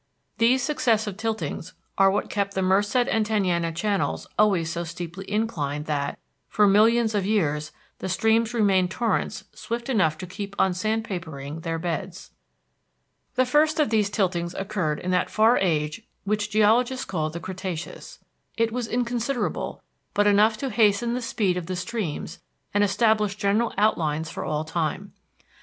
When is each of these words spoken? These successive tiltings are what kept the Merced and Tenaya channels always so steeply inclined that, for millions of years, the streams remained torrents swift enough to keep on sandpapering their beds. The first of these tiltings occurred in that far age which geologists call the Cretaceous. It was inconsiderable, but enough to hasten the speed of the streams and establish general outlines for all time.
These 0.39 0.63
successive 0.63 1.15
tiltings 1.15 1.73
are 1.95 2.09
what 2.09 2.27
kept 2.31 2.55
the 2.55 2.63
Merced 2.63 2.95
and 2.95 3.23
Tenaya 3.23 3.71
channels 3.71 4.25
always 4.35 4.71
so 4.71 4.83
steeply 4.83 5.29
inclined 5.29 5.85
that, 5.85 6.17
for 6.49 6.65
millions 6.67 7.13
of 7.13 7.23
years, 7.23 7.71
the 7.99 8.09
streams 8.09 8.51
remained 8.51 8.89
torrents 8.89 9.43
swift 9.53 9.89
enough 9.89 10.17
to 10.17 10.25
keep 10.25 10.55
on 10.57 10.71
sandpapering 10.73 11.59
their 11.61 11.77
beds. 11.77 12.31
The 13.35 13.45
first 13.45 13.79
of 13.79 13.91
these 13.91 14.09
tiltings 14.09 14.55
occurred 14.55 14.99
in 14.99 15.11
that 15.11 15.29
far 15.29 15.59
age 15.59 16.01
which 16.23 16.49
geologists 16.49 17.05
call 17.05 17.29
the 17.29 17.39
Cretaceous. 17.39 18.17
It 18.57 18.71
was 18.71 18.87
inconsiderable, 18.87 19.83
but 20.15 20.25
enough 20.25 20.57
to 20.57 20.71
hasten 20.71 21.13
the 21.13 21.21
speed 21.21 21.57
of 21.57 21.67
the 21.67 21.75
streams 21.75 22.39
and 22.73 22.83
establish 22.83 23.35
general 23.35 23.71
outlines 23.77 24.31
for 24.31 24.43
all 24.45 24.65
time. 24.65 25.13